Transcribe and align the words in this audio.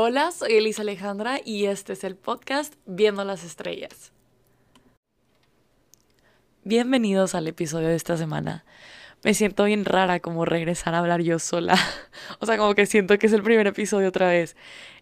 Hola, 0.00 0.30
soy 0.30 0.52
Elisa 0.52 0.82
Alejandra 0.82 1.40
y 1.44 1.64
este 1.64 1.94
es 1.94 2.04
el 2.04 2.14
podcast 2.14 2.74
Viendo 2.86 3.24
las 3.24 3.42
Estrellas. 3.42 4.12
Bienvenidos 6.62 7.34
al 7.34 7.48
episodio 7.48 7.88
de 7.88 7.96
esta 7.96 8.16
semana. 8.16 8.64
Me 9.24 9.34
siento 9.34 9.64
bien 9.64 9.84
rara 9.84 10.20
como 10.20 10.44
regresar 10.44 10.94
a 10.94 11.00
hablar 11.00 11.22
yo 11.22 11.40
sola. 11.40 11.74
o 12.38 12.46
sea, 12.46 12.56
como 12.56 12.76
que 12.76 12.86
siento 12.86 13.18
que 13.18 13.26
es 13.26 13.32
el 13.32 13.42
primer 13.42 13.66
episodio 13.66 14.10
otra 14.10 14.28
vez. 14.28 14.54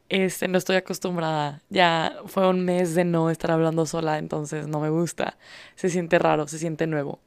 Este, 0.09 0.49
no 0.49 0.57
estoy 0.57 0.77
acostumbrada. 0.77 1.61
Ya 1.69 2.17
fue 2.25 2.49
un 2.49 2.65
mes 2.65 2.95
de 2.95 3.05
no 3.05 3.29
estar 3.29 3.51
hablando 3.51 3.85
sola, 3.85 4.17
entonces 4.17 4.67
no 4.67 4.81
me 4.81 4.89
gusta. 4.89 5.37
Se 5.75 5.91
siente 5.91 6.19
raro, 6.19 6.49
se 6.49 6.59
siente 6.59 6.87
nuevo. 6.87 7.21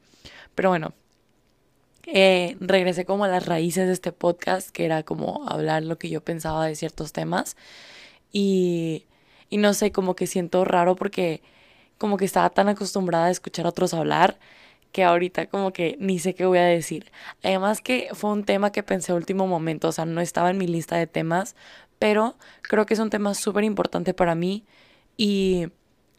Pero 0.56 0.70
bueno, 0.70 0.92
eh, 2.12 2.56
regresé 2.60 3.04
como 3.04 3.24
a 3.24 3.28
las 3.28 3.46
raíces 3.46 3.86
de 3.86 3.92
este 3.92 4.12
podcast, 4.12 4.70
que 4.70 4.84
era 4.84 5.02
como 5.02 5.48
hablar 5.48 5.84
lo 5.84 5.98
que 5.98 6.08
yo 6.10 6.22
pensaba 6.22 6.66
de 6.66 6.74
ciertos 6.76 7.12
temas. 7.12 7.56
Y, 8.32 9.06
y 9.50 9.58
no 9.58 9.74
sé, 9.74 9.92
como 9.92 10.16
que 10.16 10.26
siento 10.26 10.64
raro 10.64 10.96
porque 10.96 11.42
como 11.98 12.16
que 12.16 12.24
estaba 12.24 12.50
tan 12.50 12.68
acostumbrada 12.68 13.26
a 13.26 13.30
escuchar 13.30 13.66
a 13.66 13.70
otros 13.70 13.94
hablar 13.94 14.38
que 14.92 15.04
ahorita 15.04 15.46
como 15.46 15.72
que 15.72 15.96
ni 16.00 16.18
sé 16.18 16.34
qué 16.34 16.46
voy 16.46 16.58
a 16.58 16.64
decir. 16.64 17.12
Además 17.42 17.80
que 17.80 18.08
fue 18.14 18.30
un 18.32 18.44
tema 18.44 18.72
que 18.72 18.82
pensé 18.82 19.12
último 19.12 19.46
momento, 19.46 19.88
o 19.88 19.92
sea, 19.92 20.04
no 20.04 20.20
estaba 20.20 20.50
en 20.50 20.58
mi 20.58 20.66
lista 20.66 20.96
de 20.96 21.06
temas, 21.06 21.56
pero 21.98 22.36
creo 22.62 22.86
que 22.86 22.94
es 22.94 23.00
un 23.00 23.10
tema 23.10 23.34
súper 23.34 23.64
importante 23.64 24.14
para 24.14 24.34
mí 24.34 24.64
y, 25.16 25.68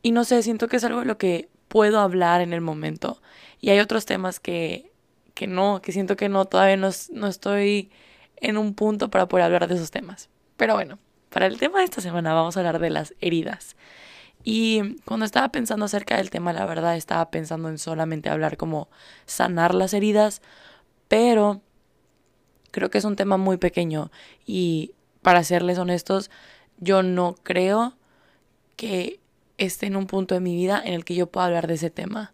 y 0.04 0.12
no 0.12 0.24
sé, 0.24 0.44
siento 0.44 0.68
que 0.68 0.78
es 0.78 0.84
algo 0.84 1.00
de 1.02 1.06
lo 1.06 1.18
que 1.18 1.50
puedo 1.68 2.00
hablar 2.00 2.42
en 2.42 2.54
el 2.54 2.62
momento. 2.62 3.22
Y 3.60 3.70
hay 3.72 3.80
otros 3.80 4.06
temas 4.06 4.40
que 4.40 4.91
que 5.34 5.48
no, 5.48 5.82
que 5.82 5.92
siento 5.92 6.16
que 6.16 6.30
no, 6.30 6.46
todavía 6.46 6.78
no, 6.78 6.90
no 7.12 7.28
estoy 7.28 7.92
en 8.38 8.58
un 8.58 8.74
punto 8.74 9.10
para 9.10 9.28
poder 9.28 9.46
hablar 9.46 9.68
de 9.68 9.76
esos 9.76 9.92
temas. 9.92 10.30
Pero 10.58 10.76
bueno, 10.76 11.00
para 11.30 11.46
el 11.46 11.58
tema 11.58 11.80
de 11.80 11.86
esta 11.86 12.02
semana 12.02 12.34
vamos 12.34 12.58
a 12.58 12.60
hablar 12.60 12.80
de 12.80 12.90
las 12.90 13.14
heridas. 13.22 13.76
Y 14.44 14.98
cuando 15.06 15.26
estaba 15.26 15.50
pensando 15.50 15.86
acerca 15.86 16.18
del 16.18 16.30
tema, 16.30 16.52
la 16.52 16.66
verdad 16.66 16.98
estaba 16.98 17.30
pensando 17.30 17.70
en 17.70 17.78
solamente 17.78 18.30
hablar 18.30 18.58
como 18.58 18.90
sanar 19.26 19.76
las 19.76 19.94
heridas, 19.94 20.42
pero 21.08 21.62
creo 22.72 22.90
que 22.90 22.98
es 22.98 23.06
un 23.06 23.16
tema 23.16 23.38
muy 23.38 23.58
pequeño 23.58 24.12
y 24.46 24.94
para 25.22 25.44
serles 25.44 25.78
honestos, 25.78 26.32
yo 26.80 27.04
no 27.04 27.36
creo 27.44 27.96
que 28.76 29.20
esté 29.58 29.86
en 29.86 29.96
un 29.96 30.08
punto 30.08 30.34
de 30.34 30.42
mi 30.42 30.56
vida 30.56 30.82
en 30.84 30.94
el 30.94 31.06
que 31.06 31.14
yo 31.14 31.28
pueda 31.28 31.46
hablar 31.46 31.68
de 31.68 31.76
ese 31.76 31.92
tema 31.92 32.34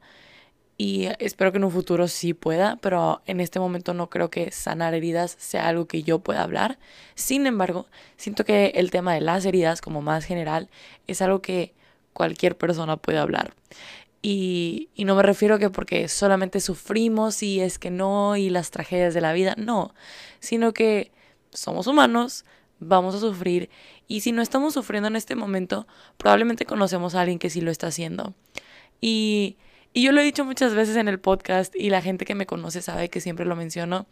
y 0.78 1.08
espero 1.20 1.52
que 1.52 1.58
en 1.58 1.64
un 1.64 1.72
futuro 1.72 2.08
sí 2.08 2.36
pueda, 2.36 2.78
pero 2.82 3.22
en 3.26 3.40
este 3.40 3.60
momento 3.60 3.96
no 3.96 4.10
creo 4.10 4.30
que 4.30 4.52
sanar 4.52 4.94
heridas 4.94 5.36
sea 5.40 5.68
algo 5.68 5.88
que 5.88 6.04
yo 6.04 6.20
pueda 6.20 6.44
hablar. 6.44 6.78
Sin 7.16 7.48
embargo, 7.48 7.88
siento 8.16 8.46
que 8.46 8.68
el 8.76 8.92
tema 8.92 9.16
de 9.16 9.22
las 9.22 9.46
heridas 9.46 9.82
como 9.82 10.04
más 10.04 10.26
general 10.26 10.70
es 11.08 11.22
algo 11.24 11.42
que 11.42 11.74
cualquier 12.14 12.58
persona 12.58 12.98
puede 12.98 13.18
hablar. 13.18 13.56
Y, 14.22 14.90
no 14.98 15.16
me 15.16 15.24
refiero 15.24 15.58
que 15.58 15.70
porque 15.70 16.08
solamente 16.08 16.60
sufrimos 16.60 17.42
y 17.44 17.60
es 17.62 17.80
que 17.80 17.90
no 17.90 18.36
y 18.36 18.50
las 18.50 18.72
tragedias 18.72 19.14
de 19.14 19.22
la 19.22 19.34
vida, 19.34 19.56
no, 19.58 19.94
sino 20.40 20.74
que 20.74 21.12
somos 21.52 21.88
humanos, 21.88 22.46
vamos 22.80 23.16
a 23.16 23.20
sufrir 23.20 23.70
y 24.08 24.22
si 24.22 24.32
no 24.32 24.42
estamos 24.42 24.74
sufriendo 24.74 25.08
en 25.08 25.16
este 25.16 25.36
momento, 25.36 25.88
probablemente 26.18 26.66
conocemos 26.66 27.16
a 27.16 27.22
alguien 27.22 27.40
que 27.40 27.50
sí 27.50 27.62
lo 27.62 27.72
está 27.72 27.88
haciendo. 27.88 28.34
Y 29.02 29.58
y 29.98 30.04
yo 30.04 30.12
lo 30.12 30.22
he 30.22 30.24
dicho 30.24 30.46
muchas 30.46 30.76
veces 30.76 30.96
en 30.96 31.08
el 31.08 31.20
podcast 31.20 31.76
y 31.76 31.90
la 31.90 32.04
gente 32.04 32.24
que 32.24 32.36
me 32.36 32.46
conoce 32.46 32.84
sabe 32.84 33.10
que 33.10 33.20
siempre 33.20 33.48
lo 33.48 33.56
menciono, 33.56 34.06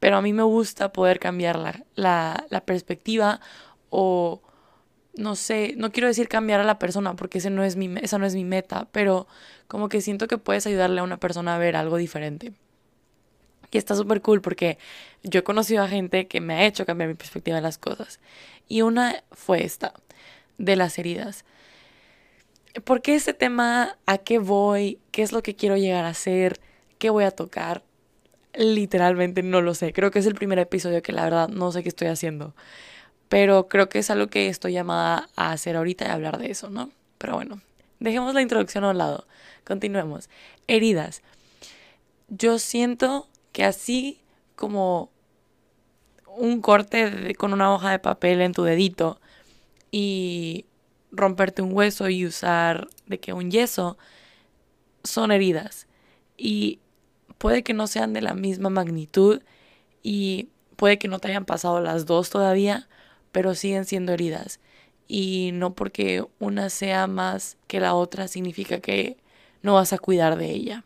pero 0.00 0.16
a 0.16 0.22
mí 0.22 0.32
me 0.32 0.42
gusta 0.42 0.92
poder 0.92 1.20
cambiar 1.20 1.56
la, 1.94 2.44
la, 2.48 2.64
perspectiva 2.64 3.40
o 3.90 4.42
no 5.14 5.36
sé, 5.36 5.74
no 5.76 5.92
quiero 5.92 6.08
decir 6.08 6.26
cambiar 6.26 6.58
a 6.58 6.64
la 6.64 6.80
persona 6.80 7.14
porque 7.14 7.38
ese 7.38 7.48
no 7.48 7.62
es 7.62 7.76
mi, 7.76 7.94
esa 8.02 8.18
no 8.18 8.26
es 8.26 8.34
mi 8.34 8.44
meta, 8.44 8.88
pero 8.90 9.28
como 9.68 9.88
que 9.88 10.00
siento 10.00 10.26
que 10.26 10.36
puedes 10.36 10.66
ayudarle 10.66 10.98
a 10.98 11.04
una 11.04 11.20
persona 11.20 11.54
a 11.54 11.58
ver 11.58 11.76
algo 11.76 11.96
diferente. 11.96 12.52
Y 13.70 13.78
está 13.78 13.94
súper 13.94 14.22
cool 14.22 14.40
porque 14.40 14.78
yo 15.22 15.38
he 15.38 15.44
conocido 15.44 15.84
a 15.84 15.88
gente 15.88 16.26
que 16.26 16.40
me 16.40 16.54
ha 16.54 16.66
hecho 16.66 16.84
cambiar 16.86 17.08
mi 17.08 17.14
perspectiva 17.14 17.54
de 17.54 17.62
las 17.62 17.78
cosas. 17.78 18.18
Y 18.66 18.82
una 18.82 19.22
fue 19.30 19.64
esta, 19.64 19.94
de 20.58 20.74
las 20.74 20.98
heridas. 20.98 21.44
¿Por 22.84 23.02
qué 23.02 23.14
este 23.14 23.34
tema? 23.34 23.96
¿A 24.06 24.18
qué 24.18 24.40
voy? 24.40 24.98
¿Qué 25.20 25.24
es 25.24 25.32
lo 25.32 25.42
que 25.42 25.54
quiero 25.54 25.76
llegar 25.76 26.06
a 26.06 26.08
hacer? 26.08 26.60
¿Qué 26.96 27.10
voy 27.10 27.24
a 27.24 27.30
tocar? 27.30 27.84
Literalmente 28.54 29.42
no 29.42 29.60
lo 29.60 29.74
sé. 29.74 29.92
Creo 29.92 30.10
que 30.10 30.18
es 30.18 30.24
el 30.24 30.34
primer 30.34 30.58
episodio 30.58 31.02
que 31.02 31.12
la 31.12 31.24
verdad 31.24 31.50
no 31.50 31.70
sé 31.72 31.82
qué 31.82 31.90
estoy 31.90 32.08
haciendo. 32.08 32.54
Pero 33.28 33.68
creo 33.68 33.90
que 33.90 33.98
es 33.98 34.08
algo 34.08 34.28
que 34.28 34.48
estoy 34.48 34.72
llamada 34.72 35.28
a 35.36 35.52
hacer 35.52 35.76
ahorita 35.76 36.06
y 36.06 36.08
hablar 36.08 36.38
de 36.38 36.50
eso, 36.50 36.70
¿no? 36.70 36.90
Pero 37.18 37.34
bueno, 37.34 37.60
dejemos 37.98 38.32
la 38.32 38.40
introducción 38.40 38.82
a 38.84 38.92
un 38.92 38.96
lado. 38.96 39.26
Continuemos. 39.66 40.30
Heridas. 40.68 41.20
Yo 42.28 42.58
siento 42.58 43.28
que 43.52 43.64
así 43.64 44.22
como 44.56 45.10
un 46.34 46.62
corte 46.62 47.34
con 47.34 47.52
una 47.52 47.74
hoja 47.74 47.90
de 47.90 47.98
papel 47.98 48.40
en 48.40 48.54
tu 48.54 48.62
dedito 48.62 49.20
y 49.90 50.64
romperte 51.12 51.60
un 51.60 51.76
hueso 51.76 52.08
y 52.08 52.24
usar 52.24 52.88
de 53.04 53.20
que 53.20 53.34
un 53.34 53.50
yeso 53.50 53.98
son 55.04 55.32
heridas 55.32 55.86
y 56.36 56.80
puede 57.38 57.62
que 57.62 57.74
no 57.74 57.86
sean 57.86 58.12
de 58.12 58.22
la 58.22 58.34
misma 58.34 58.70
magnitud 58.70 59.42
y 60.02 60.48
puede 60.76 60.98
que 60.98 61.08
no 61.08 61.18
te 61.18 61.28
hayan 61.28 61.44
pasado 61.44 61.80
las 61.80 62.06
dos 62.06 62.30
todavía, 62.30 62.88
pero 63.32 63.54
siguen 63.54 63.84
siendo 63.84 64.12
heridas. 64.12 64.60
Y 65.08 65.50
no 65.52 65.74
porque 65.74 66.24
una 66.38 66.70
sea 66.70 67.06
más 67.06 67.56
que 67.66 67.80
la 67.80 67.94
otra 67.94 68.28
significa 68.28 68.80
que 68.80 69.16
no 69.62 69.74
vas 69.74 69.92
a 69.92 69.98
cuidar 69.98 70.36
de 70.36 70.50
ella. 70.50 70.84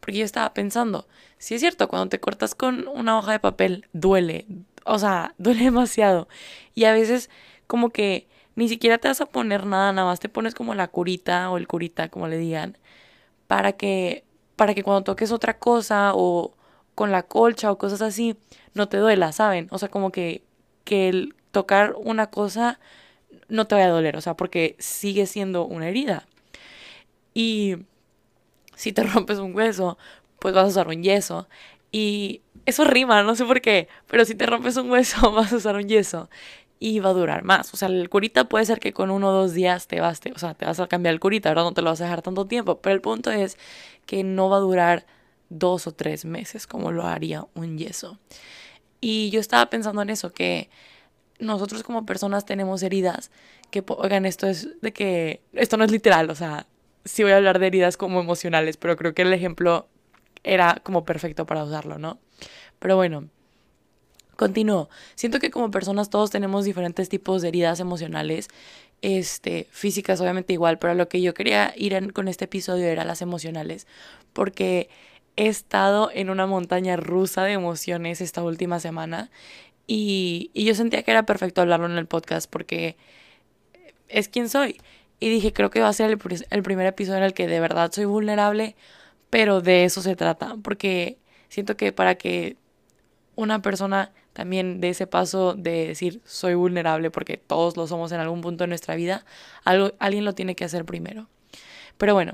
Porque 0.00 0.18
yo 0.18 0.24
estaba 0.24 0.52
pensando, 0.52 1.06
si 1.38 1.54
es 1.54 1.60
cierto, 1.60 1.88
cuando 1.88 2.08
te 2.08 2.20
cortas 2.20 2.54
con 2.54 2.86
una 2.88 3.18
hoja 3.18 3.32
de 3.32 3.40
papel, 3.40 3.86
duele. 3.92 4.46
O 4.84 4.98
sea, 4.98 5.34
duele 5.38 5.64
demasiado. 5.64 6.28
Y 6.74 6.84
a 6.84 6.92
veces 6.92 7.30
como 7.66 7.90
que 7.90 8.28
ni 8.54 8.68
siquiera 8.68 8.98
te 8.98 9.08
vas 9.08 9.20
a 9.20 9.26
poner 9.26 9.66
nada, 9.66 9.92
nada 9.92 10.06
más 10.06 10.20
te 10.20 10.28
pones 10.28 10.54
como 10.54 10.74
la 10.74 10.88
curita 10.88 11.50
o 11.50 11.56
el 11.56 11.66
curita, 11.66 12.08
como 12.08 12.28
le 12.28 12.36
digan, 12.38 12.76
para 13.52 13.74
que, 13.74 14.24
para 14.56 14.72
que 14.72 14.82
cuando 14.82 15.02
toques 15.04 15.30
otra 15.30 15.58
cosa 15.58 16.12
o 16.14 16.54
con 16.94 17.12
la 17.12 17.22
colcha 17.22 17.70
o 17.70 17.76
cosas 17.76 18.00
así, 18.00 18.34
no 18.72 18.88
te 18.88 18.96
duela, 18.96 19.30
¿saben? 19.30 19.68
O 19.70 19.76
sea, 19.76 19.90
como 19.90 20.10
que, 20.10 20.42
que 20.84 21.28
tocar 21.50 21.94
una 21.98 22.30
cosa 22.30 22.80
no 23.48 23.66
te 23.66 23.74
vaya 23.74 23.88
a 23.88 23.90
doler, 23.90 24.16
o 24.16 24.22
sea, 24.22 24.36
porque 24.38 24.74
sigue 24.78 25.26
siendo 25.26 25.66
una 25.66 25.86
herida. 25.90 26.26
Y 27.34 27.76
si 28.74 28.92
te 28.94 29.02
rompes 29.02 29.36
un 29.38 29.54
hueso, 29.54 29.98
pues 30.38 30.54
vas 30.54 30.64
a 30.64 30.68
usar 30.68 30.88
un 30.88 31.02
yeso. 31.02 31.46
Y 31.90 32.40
eso 32.64 32.84
rima, 32.84 33.22
no 33.22 33.34
sé 33.34 33.44
por 33.44 33.60
qué, 33.60 33.86
pero 34.06 34.24
si 34.24 34.34
te 34.34 34.46
rompes 34.46 34.78
un 34.78 34.90
hueso, 34.90 35.30
vas 35.34 35.52
a 35.52 35.56
usar 35.56 35.76
un 35.76 35.90
yeso 35.90 36.30
y 36.82 36.98
va 36.98 37.10
a 37.10 37.12
durar 37.12 37.44
más. 37.44 37.72
O 37.72 37.76
sea, 37.76 37.86
el 37.86 38.08
curita 38.10 38.48
puede 38.48 38.64
ser 38.64 38.80
que 38.80 38.92
con 38.92 39.12
uno 39.12 39.28
o 39.28 39.32
dos 39.32 39.54
días 39.54 39.86
te 39.86 40.00
vas, 40.00 40.20
o 40.34 40.38
sea, 40.40 40.54
te 40.54 40.64
vas 40.64 40.80
a 40.80 40.88
cambiar 40.88 41.14
el 41.14 41.20
curita, 41.20 41.48
¿verdad? 41.50 41.62
No 41.62 41.74
te 41.74 41.80
lo 41.80 41.90
vas 41.90 42.00
a 42.00 42.04
dejar 42.04 42.22
tanto 42.22 42.48
tiempo, 42.48 42.80
pero 42.80 42.92
el 42.92 43.00
punto 43.00 43.30
es 43.30 43.56
que 44.04 44.24
no 44.24 44.50
va 44.50 44.56
a 44.56 44.60
durar 44.60 45.06
dos 45.48 45.86
o 45.86 45.92
tres 45.92 46.24
meses 46.24 46.66
como 46.66 46.90
lo 46.90 47.06
haría 47.06 47.46
un 47.54 47.78
yeso. 47.78 48.18
Y 49.00 49.30
yo 49.30 49.38
estaba 49.38 49.70
pensando 49.70 50.02
en 50.02 50.10
eso, 50.10 50.32
que 50.32 50.70
nosotros 51.38 51.84
como 51.84 52.04
personas 52.04 52.46
tenemos 52.46 52.82
heridas, 52.82 53.30
que, 53.70 53.84
oigan, 53.86 54.26
esto 54.26 54.48
es 54.48 54.80
de 54.80 54.92
que, 54.92 55.40
esto 55.52 55.76
no 55.76 55.84
es 55.84 55.92
literal, 55.92 56.30
o 56.30 56.34
sea, 56.34 56.66
sí 57.04 57.22
voy 57.22 57.30
a 57.30 57.36
hablar 57.36 57.60
de 57.60 57.68
heridas 57.68 57.96
como 57.96 58.18
emocionales, 58.18 58.76
pero 58.76 58.96
creo 58.96 59.14
que 59.14 59.22
el 59.22 59.32
ejemplo 59.32 59.86
era 60.42 60.80
como 60.82 61.04
perfecto 61.04 61.46
para 61.46 61.62
usarlo, 61.62 61.98
¿no? 61.98 62.18
Pero 62.80 62.96
bueno, 62.96 63.28
Continúo. 64.36 64.88
Siento 65.14 65.38
que 65.38 65.50
como 65.50 65.70
personas 65.70 66.10
todos 66.10 66.30
tenemos 66.30 66.64
diferentes 66.64 67.08
tipos 67.08 67.42
de 67.42 67.48
heridas 67.48 67.80
emocionales, 67.80 68.48
este, 69.02 69.66
físicas 69.70 70.20
obviamente 70.20 70.52
igual, 70.52 70.78
pero 70.78 70.94
lo 70.94 71.08
que 71.08 71.20
yo 71.20 71.34
quería 71.34 71.74
ir 71.76 72.12
con 72.12 72.28
este 72.28 72.46
episodio 72.46 72.86
era 72.86 73.04
las 73.04 73.20
emocionales, 73.20 73.86
porque 74.32 74.88
he 75.36 75.48
estado 75.48 76.10
en 76.12 76.30
una 76.30 76.46
montaña 76.46 76.96
rusa 76.96 77.44
de 77.44 77.52
emociones 77.52 78.20
esta 78.20 78.42
última 78.42 78.80
semana 78.80 79.30
y, 79.86 80.50
y 80.54 80.64
yo 80.64 80.74
sentía 80.74 81.02
que 81.02 81.10
era 81.10 81.24
perfecto 81.24 81.60
hablarlo 81.60 81.86
en 81.86 81.98
el 81.98 82.06
podcast 82.06 82.50
porque 82.50 82.96
es 84.08 84.28
quien 84.28 84.48
soy. 84.48 84.80
Y 85.20 85.28
dije, 85.28 85.52
creo 85.52 85.70
que 85.70 85.80
va 85.80 85.88
a 85.88 85.92
ser 85.92 86.10
el, 86.10 86.18
el 86.50 86.62
primer 86.62 86.86
episodio 86.86 87.18
en 87.18 87.24
el 87.24 87.34
que 87.34 87.46
de 87.46 87.60
verdad 87.60 87.92
soy 87.92 88.04
vulnerable, 88.06 88.76
pero 89.30 89.60
de 89.60 89.84
eso 89.84 90.02
se 90.02 90.16
trata, 90.16 90.56
porque 90.62 91.18
siento 91.48 91.76
que 91.76 91.92
para 91.92 92.16
que 92.16 92.56
una 93.36 93.62
persona 93.62 94.12
también 94.32 94.80
de 94.80 94.90
ese 94.90 95.06
paso 95.06 95.54
de 95.54 95.88
decir 95.88 96.20
soy 96.24 96.54
vulnerable 96.54 97.10
porque 97.10 97.36
todos 97.36 97.76
lo 97.76 97.86
somos 97.86 98.12
en 98.12 98.20
algún 98.20 98.40
punto 98.40 98.64
de 98.64 98.68
nuestra 98.68 98.94
vida, 98.94 99.24
algo, 99.64 99.92
alguien 99.98 100.24
lo 100.24 100.34
tiene 100.34 100.54
que 100.54 100.64
hacer 100.64 100.84
primero. 100.84 101.28
Pero 101.98 102.14
bueno, 102.14 102.32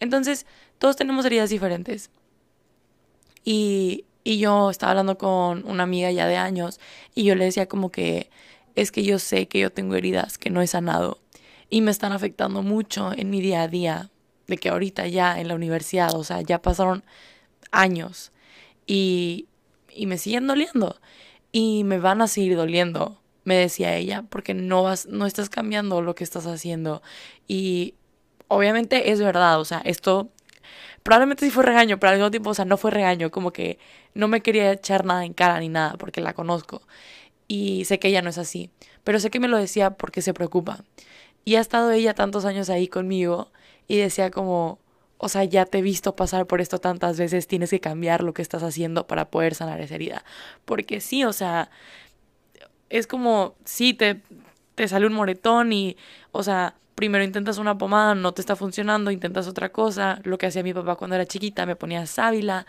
entonces 0.00 0.46
todos 0.78 0.96
tenemos 0.96 1.24
heridas 1.24 1.50
diferentes. 1.50 2.10
Y, 3.44 4.04
y 4.24 4.38
yo 4.38 4.70
estaba 4.70 4.90
hablando 4.90 5.18
con 5.18 5.64
una 5.66 5.84
amiga 5.84 6.10
ya 6.10 6.26
de 6.26 6.36
años 6.36 6.80
y 7.14 7.24
yo 7.24 7.34
le 7.34 7.44
decía 7.44 7.66
como 7.66 7.90
que 7.90 8.28
es 8.74 8.92
que 8.92 9.02
yo 9.02 9.18
sé 9.18 9.46
que 9.46 9.58
yo 9.58 9.70
tengo 9.70 9.94
heridas 9.94 10.38
que 10.38 10.50
no 10.50 10.62
he 10.62 10.66
sanado 10.66 11.20
y 11.70 11.80
me 11.80 11.90
están 11.90 12.12
afectando 12.12 12.62
mucho 12.62 13.12
en 13.16 13.30
mi 13.30 13.40
día 13.40 13.62
a 13.62 13.68
día, 13.68 14.10
de 14.46 14.58
que 14.58 14.68
ahorita 14.68 15.06
ya 15.08 15.40
en 15.40 15.48
la 15.48 15.54
universidad, 15.54 16.14
o 16.14 16.22
sea, 16.22 16.40
ya 16.40 16.62
pasaron 16.62 17.02
años 17.72 18.30
y, 18.86 19.46
y 19.96 20.06
me 20.06 20.18
siguen 20.18 20.46
doliendo 20.46 21.00
y 21.52 21.84
me 21.84 21.98
van 21.98 22.22
a 22.22 22.28
seguir 22.28 22.56
doliendo, 22.56 23.20
me 23.44 23.56
decía 23.56 23.94
ella, 23.96 24.24
porque 24.28 24.54
no 24.54 24.82
vas, 24.82 25.06
no 25.06 25.26
estás 25.26 25.48
cambiando 25.48 26.02
lo 26.02 26.14
que 26.14 26.24
estás 26.24 26.46
haciendo 26.46 27.02
y 27.48 27.94
obviamente 28.48 29.10
es 29.10 29.20
verdad, 29.20 29.60
o 29.60 29.64
sea, 29.64 29.78
esto 29.84 30.30
probablemente 31.02 31.44
sí 31.44 31.50
fue 31.50 31.64
regaño, 31.64 31.98
pero 31.98 32.10
al 32.10 32.16
mismo 32.16 32.30
tiempo, 32.30 32.50
o 32.50 32.54
sea, 32.54 32.64
no 32.64 32.76
fue 32.76 32.90
regaño, 32.90 33.30
como 33.30 33.52
que 33.52 33.78
no 34.14 34.28
me 34.28 34.40
quería 34.40 34.72
echar 34.72 35.04
nada 35.04 35.24
en 35.24 35.34
cara 35.34 35.60
ni 35.60 35.68
nada, 35.68 35.94
porque 35.98 36.20
la 36.20 36.34
conozco. 36.34 36.82
Y 37.48 37.84
sé 37.84 38.00
que 38.00 38.08
ella 38.08 38.22
no 38.22 38.30
es 38.30 38.38
así, 38.38 38.70
pero 39.04 39.20
sé 39.20 39.30
que 39.30 39.38
me 39.38 39.46
lo 39.46 39.56
decía 39.56 39.92
porque 39.92 40.20
se 40.20 40.34
preocupa. 40.34 40.84
Y 41.44 41.54
ha 41.56 41.60
estado 41.60 41.92
ella 41.92 42.14
tantos 42.14 42.44
años 42.44 42.70
ahí 42.70 42.88
conmigo 42.88 43.52
y 43.86 43.98
decía 43.98 44.32
como, 44.32 44.80
o 45.18 45.28
sea, 45.28 45.44
ya 45.44 45.64
te 45.64 45.78
he 45.78 45.82
visto 45.82 46.16
pasar 46.16 46.46
por 46.46 46.60
esto 46.60 46.78
tantas 46.78 47.18
veces, 47.18 47.46
tienes 47.46 47.70
que 47.70 47.80
cambiar 47.80 48.22
lo 48.22 48.34
que 48.34 48.42
estás 48.42 48.62
haciendo 48.62 49.06
para 49.06 49.30
poder 49.30 49.54
sanar 49.54 49.80
esa 49.80 49.94
herida. 49.94 50.24
Porque 50.64 51.00
sí, 51.00 51.24
o 51.24 51.32
sea, 51.32 51.70
es 52.90 53.06
como, 53.06 53.54
sí, 53.64 53.94
te, 53.94 54.20
te 54.74 54.88
sale 54.88 55.06
un 55.06 55.14
moretón 55.14 55.72
y, 55.72 55.96
o 56.32 56.42
sea, 56.42 56.74
primero 56.94 57.24
intentas 57.24 57.58
una 57.58 57.78
pomada, 57.78 58.14
no 58.14 58.32
te 58.32 58.40
está 58.42 58.56
funcionando, 58.56 59.10
intentas 59.10 59.46
otra 59.48 59.70
cosa, 59.70 60.20
lo 60.24 60.38
que 60.38 60.46
hacía 60.46 60.62
mi 60.62 60.74
papá 60.74 60.96
cuando 60.96 61.16
era 61.16 61.26
chiquita, 61.26 61.66
me 61.66 61.76
ponía 61.76 62.06
sábila, 62.06 62.66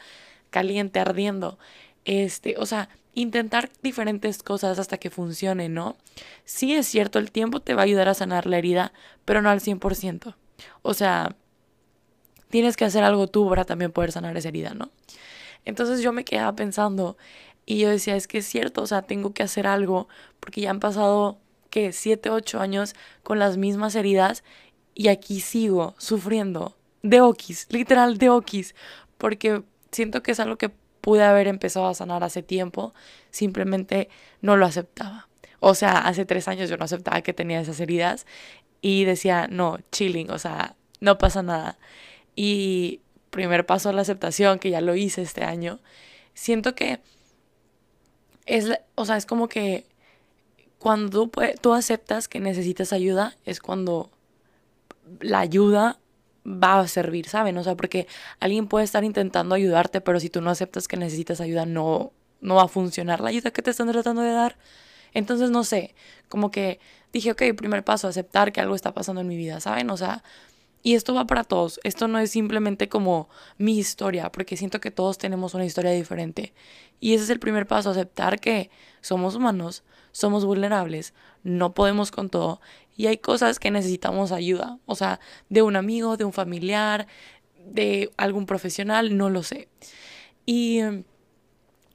caliente, 0.49 0.99
ardiendo, 0.99 1.59
este, 2.05 2.55
o 2.57 2.65
sea, 2.65 2.89
intentar 3.13 3.69
diferentes 3.81 4.43
cosas 4.43 4.79
hasta 4.79 4.97
que 4.97 5.09
funcione, 5.09 5.69
¿no? 5.69 5.97
Sí 6.45 6.75
es 6.75 6.87
cierto, 6.87 7.19
el 7.19 7.31
tiempo 7.31 7.61
te 7.61 7.73
va 7.73 7.81
a 7.81 7.85
ayudar 7.85 8.09
a 8.09 8.13
sanar 8.13 8.45
la 8.45 8.57
herida, 8.57 8.93
pero 9.25 9.41
no 9.41 9.49
al 9.49 9.59
100%. 9.59 10.35
O 10.83 10.93
sea, 10.93 11.35
tienes 12.49 12.77
que 12.77 12.85
hacer 12.85 13.03
algo 13.03 13.27
tú 13.27 13.49
para 13.49 13.65
también 13.65 13.91
poder 13.91 14.11
sanar 14.11 14.35
esa 14.37 14.49
herida, 14.49 14.73
¿no? 14.73 14.91
Entonces 15.65 16.01
yo 16.01 16.13
me 16.13 16.25
quedaba 16.25 16.55
pensando 16.55 17.17
y 17.65 17.79
yo 17.79 17.89
decía, 17.89 18.15
es 18.15 18.27
que 18.27 18.37
es 18.39 18.45
cierto, 18.45 18.81
o 18.81 18.87
sea, 18.87 19.01
tengo 19.01 19.33
que 19.33 19.43
hacer 19.43 19.67
algo 19.67 20.07
porque 20.39 20.61
ya 20.61 20.69
han 20.69 20.79
pasado 20.79 21.39
que 21.69 21.91
7, 21.91 22.29
8 22.29 22.59
años 22.59 22.95
con 23.23 23.39
las 23.39 23.57
mismas 23.57 23.95
heridas 23.95 24.43
y 24.95 25.09
aquí 25.09 25.41
sigo 25.41 25.93
sufriendo 25.97 26.77
de 27.03 27.21
okis, 27.21 27.67
literal 27.69 28.17
de 28.17 28.29
okis, 28.29 28.75
porque 29.17 29.63
siento 29.91 30.23
que 30.23 30.31
es 30.31 30.39
algo 30.39 30.57
que 30.57 30.69
pude 31.01 31.23
haber 31.23 31.47
empezado 31.47 31.87
a 31.87 31.93
sanar 31.93 32.23
hace 32.23 32.41
tiempo, 32.41 32.93
simplemente 33.29 34.09
no 34.41 34.57
lo 34.57 34.65
aceptaba. 34.65 35.27
O 35.59 35.75
sea, 35.75 35.99
hace 35.99 36.25
tres 36.25 36.47
años 36.47 36.69
yo 36.69 36.77
no 36.77 36.85
aceptaba 36.85 37.21
que 37.21 37.33
tenía 37.33 37.59
esas 37.59 37.79
heridas 37.79 38.25
y 38.81 39.05
decía, 39.05 39.47
no, 39.49 39.79
chilling, 39.91 40.31
o 40.31 40.39
sea, 40.39 40.75
no 40.99 41.17
pasa 41.17 41.43
nada. 41.43 41.77
Y 42.37 43.01
primer 43.31 43.65
paso 43.65 43.89
a 43.89 43.93
la 43.93 44.03
aceptación, 44.03 44.59
que 44.59 44.69
ya 44.69 44.79
lo 44.79 44.95
hice 44.95 45.23
este 45.23 45.43
año, 45.43 45.79
siento 46.35 46.75
que 46.75 46.99
es, 48.45 48.69
o 48.93 49.05
sea, 49.05 49.17
es 49.17 49.25
como 49.25 49.49
que 49.49 49.85
cuando 50.77 51.29
tú, 51.59 51.73
aceptas 51.73 52.27
que 52.27 52.39
necesitas 52.39 52.93
ayuda, 52.93 53.35
es 53.43 53.59
cuando 53.59 54.11
la 55.19 55.39
ayuda 55.39 55.99
va 56.45 56.79
a 56.79 56.87
servir, 56.87 57.27
¿saben? 57.27 57.57
O 57.57 57.63
sea, 57.63 57.75
porque 57.75 58.07
alguien 58.39 58.67
puede 58.67 58.85
estar 58.85 59.03
intentando 59.03 59.55
ayudarte, 59.55 59.99
pero 59.99 60.19
si 60.19 60.29
tú 60.29 60.39
no 60.39 60.51
aceptas 60.51 60.87
que 60.87 60.95
necesitas 60.95 61.41
ayuda, 61.41 61.65
no, 61.65 62.13
no 62.39 62.55
va 62.55 62.63
a 62.63 62.67
funcionar 62.67 63.19
la 63.19 63.29
ayuda 63.29 63.49
que 63.49 63.63
te 63.63 63.71
están 63.71 63.91
tratando 63.91 64.21
de 64.21 64.31
dar. 64.31 64.57
Entonces, 65.15 65.49
no 65.49 65.63
sé, 65.63 65.95
como 66.29 66.51
que 66.51 66.79
dije, 67.11 67.31
ok, 67.31 67.41
primer 67.57 67.83
paso, 67.83 68.07
aceptar 68.07 68.51
que 68.51 68.61
algo 68.61 68.75
está 68.75 68.93
pasando 68.93 69.21
en 69.21 69.27
mi 69.27 69.37
vida, 69.37 69.59
¿saben? 69.59 69.89
O 69.89 69.97
sea, 69.97 70.23
y 70.87 70.95
esto 70.95 71.13
va 71.13 71.27
para 71.27 71.43
todos. 71.43 71.81
Esto 71.83 72.07
no 72.07 72.17
es 72.17 72.31
simplemente 72.31 72.87
como 72.87 73.27
mi 73.57 73.77
historia, 73.77 74.31
porque 74.31 74.55
siento 74.55 74.79
que 74.79 74.89
todos 74.89 75.17
tenemos 75.17 75.53
una 75.53 75.65
historia 75.65 75.91
diferente. 75.91 76.53
Y 77.01 77.13
ese 77.13 77.25
es 77.25 77.29
el 77.29 77.39
primer 77.41 77.67
paso, 77.67 77.89
aceptar 77.89 78.39
que 78.39 78.69
somos 79.01 79.35
humanos, 79.35 79.83
somos 80.13 80.45
vulnerables, 80.45 81.13
no 81.43 81.73
podemos 81.73 82.09
con 82.09 82.29
todo 82.29 82.61
y 82.95 83.07
hay 83.07 83.17
cosas 83.17 83.59
que 83.59 83.69
necesitamos 83.69 84.31
ayuda, 84.31 84.79
o 84.85 84.95
sea, 84.95 85.19
de 85.49 85.61
un 85.61 85.75
amigo, 85.75 86.15
de 86.15 86.23
un 86.23 86.31
familiar, 86.31 87.07
de 87.65 88.09
algún 88.15 88.45
profesional, 88.45 89.17
no 89.17 89.29
lo 89.29 89.43
sé. 89.43 89.67
Y, 90.45 90.79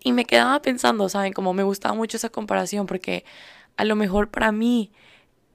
y 0.05 0.13
me 0.13 0.27
quedaba 0.27 0.61
pensando, 0.61 1.09
¿saben? 1.09 1.33
Como 1.33 1.55
me 1.55 1.63
gustaba 1.63 1.95
mucho 1.95 2.19
esa 2.19 2.29
comparación 2.29 2.85
porque 2.85 3.25
a 3.79 3.87
lo 3.87 3.97
mejor 3.97 4.29
para 4.29 4.53
mí 4.53 4.93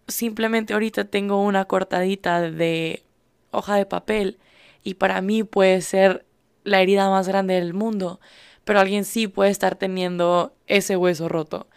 simplemente 0.08 0.74
ahorita 0.74 1.06
tengo 1.06 1.44
una 1.44 1.66
cortadita 1.66 2.42
de 2.42 3.04
hoja 3.52 3.76
de 3.76 3.86
papel 3.86 4.40
y 4.84 4.96
para 4.96 5.22
mí 5.22 5.44
puede 5.44 5.82
ser 5.82 6.26
la 6.64 6.82
herida 6.82 7.10
más 7.10 7.28
grande 7.28 7.56
del 7.56 7.74
mundo, 7.74 8.20
pero 8.64 8.80
alguien 8.80 9.06
sí 9.06 9.28
puede 9.28 9.50
estar 9.52 9.76
teniendo 9.76 10.54
ese 10.68 10.98
hueso 10.98 11.30
roto. 11.30 11.68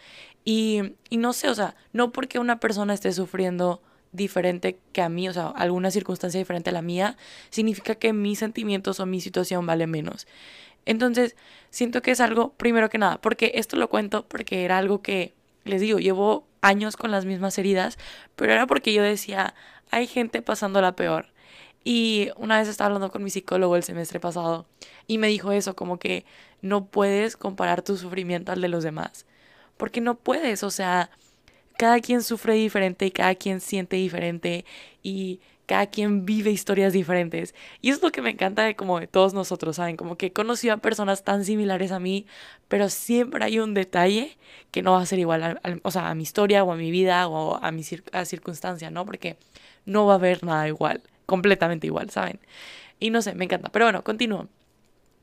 Y, 0.45 0.95
y 1.11 1.19
no 1.19 1.33
sé, 1.33 1.49
o 1.49 1.55
sea, 1.55 1.77
no 1.93 2.13
porque 2.13 2.39
una 2.39 2.61
persona 2.61 2.95
esté 2.95 3.13
sufriendo 3.13 3.83
diferente 4.13 4.79
que 4.93 5.03
a 5.03 5.09
mí, 5.09 5.29
o 5.29 5.33
sea, 5.33 5.49
alguna 5.49 5.91
circunstancia 5.91 6.39
diferente 6.39 6.71
a 6.71 6.73
la 6.73 6.83
mía, 6.83 7.17
significa 7.51 7.95
que 7.95 8.13
mis 8.13 8.39
sentimientos 8.39 9.01
o 9.01 9.07
mi 9.07 9.21
situación 9.21 9.67
vale 9.67 9.87
menos. 9.87 10.27
Entonces, 10.87 11.37
siento 11.71 12.03
que 12.03 12.11
es 12.11 12.21
algo, 12.21 12.53
primero 12.55 12.89
que 12.89 12.99
nada, 12.99 13.21
porque 13.21 13.53
esto 13.55 13.77
lo 13.77 13.89
cuento 13.89 14.27
porque 14.27 14.65
era 14.65 14.79
algo 14.79 15.03
que, 15.03 15.35
les 15.65 15.81
digo, 15.81 15.99
llevo 15.99 16.47
años 16.63 16.97
con 16.97 17.11
las 17.11 17.25
mismas 17.25 17.59
heridas, 17.59 17.99
pero 18.37 18.53
era 18.53 18.67
porque 18.67 18.93
yo 18.93 19.03
decía, 19.03 19.55
hay 19.91 20.07
gente 20.07 20.43
pasándola 20.43 20.97
peor. 20.97 21.27
Y 21.85 22.31
una 22.37 22.59
vez 22.59 22.69
estaba 22.69 22.87
hablando 22.87 23.11
con 23.11 23.25
mi 23.25 23.31
psicólogo 23.31 23.77
el 23.77 23.83
semestre 23.83 24.21
pasado 24.21 24.67
y 25.07 25.19
me 25.19 25.29
dijo 25.29 25.53
eso, 25.53 25.75
como 25.75 25.99
que 25.99 26.25
no 26.63 26.87
puedes 26.87 27.37
comparar 27.37 27.83
tu 27.83 27.97
sufrimiento 27.97 28.53
al 28.53 28.61
de 28.61 28.69
los 28.69 28.85
demás. 28.85 29.27
Porque 29.77 30.01
no 30.01 30.17
puedes, 30.17 30.63
o 30.63 30.71
sea, 30.71 31.11
cada 31.79 32.01
quien 32.01 32.23
sufre 32.23 32.55
diferente 32.55 33.07
y 33.07 33.11
cada 33.11 33.35
quien 33.35 33.61
siente 33.61 33.97
diferente 33.97 34.67
y 35.03 35.41
cada 35.65 35.87
quien 35.87 36.27
vive 36.27 36.51
historias 36.51 36.93
diferentes. 36.93 37.55
Y 37.81 37.91
es 37.91 38.03
lo 38.03 38.11
que 38.11 38.21
me 38.23 38.31
encanta 38.31 38.65
de 38.65 38.77
como 38.77 39.01
de 39.01 39.07
todos 39.07 39.33
nosotros, 39.35 39.77
¿saben? 39.77 39.97
Como 39.97 40.17
que 40.17 40.27
he 40.27 40.33
conocido 40.33 40.75
a 40.75 40.79
personas 40.79 41.25
tan 41.25 41.45
similares 41.45 41.93
a 41.93 42.01
mí, 42.01 42.27
pero 42.69 42.91
siempre 42.91 43.45
hay 43.45 43.61
un 43.61 43.73
detalle 43.73 44.37
que 44.73 44.83
no 44.83 44.93
va 44.93 45.01
a 45.01 45.07
ser 45.07 45.21
igual, 45.21 45.43
a, 45.43 45.61
o 45.83 45.91
sea, 45.91 46.11
a 46.11 46.15
mi 46.15 46.25
historia 46.25 46.65
o 46.65 46.73
a 46.73 46.77
mi 46.77 46.91
vida 46.91 47.27
o 47.29 47.57
a 47.63 47.71
mi 47.73 47.83
a 48.13 48.25
circunstancia, 48.25 48.91
¿no? 48.91 49.07
Porque 49.07 49.37
no 49.87 50.07
va 50.07 50.15
a 50.15 50.17
haber 50.17 50.45
nada 50.45 50.69
igual 50.69 51.03
completamente 51.31 51.87
igual, 51.87 52.11
¿saben? 52.11 52.41
Y 52.99 53.11
no 53.11 53.23
sé, 53.23 53.37
me 53.37 53.45
encanta. 53.45 53.69
Pero 53.71 53.85
bueno, 53.85 54.03
continúo 54.03 54.49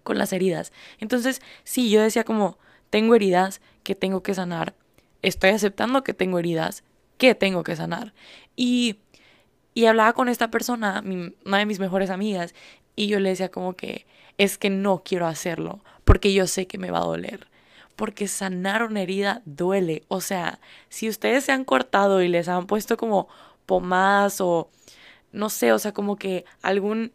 con 0.03 0.17
las 0.17 0.31
heridas. 0.31 0.71
Entonces, 0.99 1.41
sí, 1.65 1.89
yo 1.89 2.01
decía 2.01 2.23
como, 2.23 2.57
tengo 2.89 3.13
heridas 3.13 3.59
que 3.83 3.93
tengo 3.93 4.23
que 4.23 4.33
sanar. 4.33 4.73
Estoy 5.21 5.49
aceptando 5.49 6.05
que 6.05 6.13
tengo 6.13 6.39
heridas 6.39 6.85
que 7.17 7.35
tengo 7.35 7.63
que 7.63 7.75
sanar. 7.75 8.13
Y, 8.55 8.99
y 9.73 9.87
hablaba 9.87 10.13
con 10.13 10.29
esta 10.29 10.49
persona, 10.49 11.03
una 11.45 11.57
de 11.57 11.65
mis 11.65 11.79
mejores 11.79 12.09
amigas, 12.09 12.55
y 12.95 13.07
yo 13.07 13.19
le 13.19 13.29
decía 13.29 13.49
como 13.49 13.73
que 13.73 14.05
es 14.37 14.57
que 14.57 14.69
no 14.69 15.03
quiero 15.03 15.27
hacerlo, 15.27 15.83
porque 16.05 16.31
yo 16.31 16.47
sé 16.47 16.67
que 16.67 16.77
me 16.77 16.89
va 16.89 16.99
a 16.99 17.05
doler. 17.05 17.47
Porque 17.97 18.29
sanar 18.29 18.83
una 18.83 19.01
herida 19.01 19.41
duele. 19.43 20.03
O 20.07 20.21
sea, 20.21 20.61
si 20.87 21.09
ustedes 21.09 21.43
se 21.43 21.51
han 21.51 21.65
cortado 21.65 22.21
y 22.21 22.29
les 22.29 22.47
han 22.47 22.65
puesto 22.65 22.95
como 22.95 23.27
pomadas 23.65 24.39
o 24.39 24.69
no 25.31 25.49
sé, 25.49 25.71
o 25.73 25.79
sea, 25.79 25.93
como 25.93 26.17
que 26.17 26.45
algún 26.61 27.13